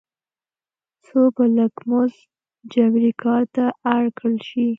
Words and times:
څو 1.05 1.19
په 1.35 1.43
لږ 1.57 1.73
مزد 1.89 2.19
جبري 2.73 3.11
کار 3.23 3.43
ته 3.55 3.65
اړ 3.93 4.03
کړل 4.17 4.37
شي. 4.49 4.65